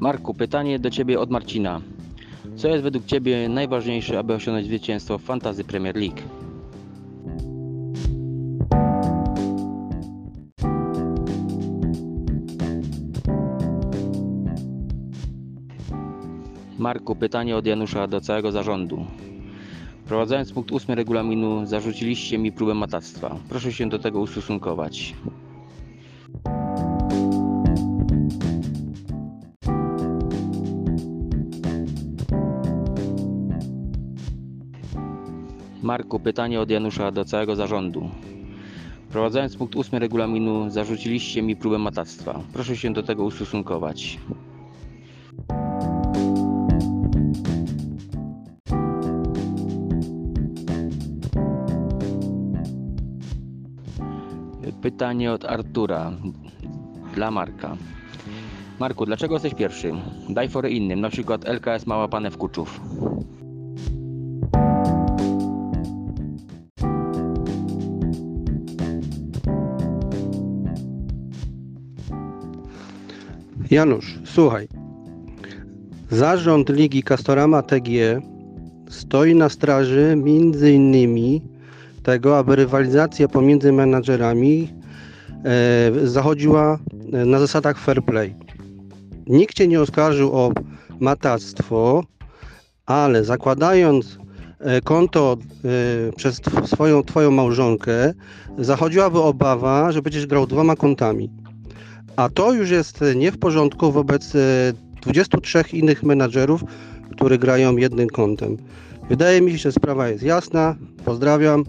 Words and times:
Marku, 0.00 0.34
pytanie 0.34 0.78
do 0.78 0.90
Ciebie 0.90 1.20
od 1.20 1.30
Marcina. 1.30 1.80
Co 2.56 2.68
jest 2.68 2.82
według 2.82 3.04
Ciebie 3.04 3.48
najważniejsze, 3.48 4.18
aby 4.18 4.34
osiągnąć 4.34 4.66
zwycięstwo 4.66 5.18
w 5.18 5.22
Fantasy 5.22 5.64
Premier 5.64 5.96
League? 5.96 6.20
Marku, 16.78 17.16
pytanie 17.16 17.56
od 17.56 17.66
Janusza 17.66 18.06
do 18.06 18.20
całego 18.20 18.52
zarządu. 18.52 19.06
Wprowadzając 20.04 20.52
punkt 20.52 20.72
8 20.72 20.94
regulaminu, 20.94 21.66
zarzuciliście 21.66 22.38
mi 22.38 22.52
próbę 22.52 22.74
matactwa. 22.74 23.36
Proszę 23.48 23.72
się 23.72 23.88
do 23.88 23.98
tego 23.98 24.20
ustosunkować. 24.20 25.14
Marku, 35.82 36.20
pytanie 36.20 36.60
od 36.60 36.70
Janusza 36.70 37.10
do 37.10 37.24
całego 37.24 37.56
zarządu. 37.56 38.10
Wprowadzając 39.08 39.56
punkt 39.56 39.76
8 39.76 39.98
regulaminu, 39.98 40.70
zarzuciliście 40.70 41.42
mi 41.42 41.56
próbę 41.56 41.78
matactwa. 41.78 42.40
Proszę 42.52 42.76
się 42.76 42.92
do 42.92 43.02
tego 43.02 43.24
ustosunkować. 43.24 44.18
Pytanie 54.82 55.32
od 55.32 55.44
Artura 55.44 56.12
dla 57.14 57.30
Marka. 57.30 57.76
Marku, 58.78 59.06
dlaczego 59.06 59.34
jesteś 59.34 59.54
pierwszy? 59.54 59.92
Daj 60.28 60.48
fory 60.48 60.70
innym, 60.70 61.00
na 61.00 61.10
przykład 61.10 61.48
LKS 61.48 61.86
Mała 61.86 62.08
Panew 62.08 62.36
Kuczów. 62.36 62.80
Janusz, 73.70 74.18
słuchaj. 74.24 74.68
Zarząd 76.10 76.68
Ligi 76.68 77.02
Castorama 77.02 77.62
TG 77.62 78.20
stoi 78.88 79.34
na 79.34 79.48
straży 79.48 80.16
między 80.16 80.72
innymi 80.72 81.42
tego, 82.02 82.38
aby 82.38 82.56
rywalizacja 82.56 83.28
pomiędzy 83.28 83.72
menadżerami 83.72 84.72
e, 85.44 86.06
zachodziła 86.08 86.78
e, 87.12 87.24
na 87.24 87.38
zasadach 87.38 87.78
fair 87.78 88.04
play. 88.04 88.34
Nikt 89.26 89.54
cię 89.54 89.68
nie 89.68 89.80
oskarżył 89.80 90.32
o 90.32 90.52
matactwo, 91.00 92.04
ale 92.86 93.24
zakładając 93.24 94.18
e, 94.58 94.80
konto 94.80 95.36
e, 96.08 96.12
przez 96.12 96.40
tw- 96.40 96.66
swoją 96.66 97.02
twoją 97.02 97.30
małżonkę, 97.30 98.14
zachodziłaby 98.58 99.18
obawa, 99.18 99.92
że 99.92 100.02
będziesz 100.02 100.26
grał 100.26 100.46
dwoma 100.46 100.76
kontami. 100.76 101.30
A 102.16 102.28
to 102.28 102.52
już 102.52 102.70
jest 102.70 103.02
e, 103.02 103.14
nie 103.14 103.32
w 103.32 103.38
porządku 103.38 103.92
wobec 103.92 104.34
e, 104.34 104.38
23 105.02 105.64
innych 105.72 106.02
menadżerów, 106.02 106.64
którzy 107.12 107.38
grają 107.38 107.76
jednym 107.76 108.08
kątem. 108.08 108.56
Wydaje 109.08 109.40
mi 109.40 109.52
się, 109.52 109.58
że 109.58 109.72
sprawa 109.72 110.08
jest 110.08 110.22
jasna. 110.22 110.76
Pozdrawiam. 111.04 111.64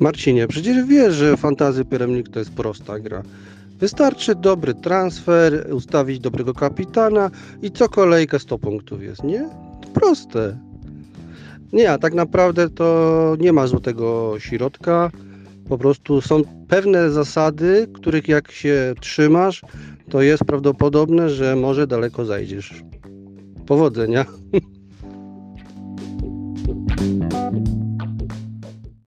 Marcinie, 0.00 0.48
przecież 0.48 0.86
wiesz, 0.86 1.14
że 1.14 1.36
Fantazy 1.36 1.84
League 1.90 2.30
to 2.30 2.38
jest 2.38 2.50
prosta 2.50 2.98
gra. 2.98 3.22
Wystarczy 3.80 4.34
dobry 4.34 4.74
transfer, 4.74 5.66
ustawić 5.72 6.18
dobrego 6.18 6.54
kapitana 6.54 7.30
i 7.62 7.70
co 7.70 7.88
kolejkę 7.88 8.38
100 8.38 8.58
punktów 8.58 9.02
jest, 9.02 9.24
nie? 9.24 9.48
Proste. 9.94 10.58
Nie, 11.72 11.92
a 11.92 11.98
tak 11.98 12.14
naprawdę 12.14 12.68
to 12.68 13.36
nie 13.40 13.52
ma 13.52 13.66
złotego 13.66 14.34
środka. 14.38 15.10
Po 15.68 15.78
prostu 15.78 16.20
są 16.20 16.42
pewne 16.68 17.10
zasady, 17.10 17.88
których 17.94 18.28
jak 18.28 18.52
się 18.52 18.94
trzymasz, 19.00 19.62
to 20.10 20.22
jest 20.22 20.44
prawdopodobne, 20.44 21.30
że 21.30 21.56
może 21.56 21.86
daleko 21.86 22.24
zajdziesz. 22.24 22.82
Powodzenia. 23.66 24.24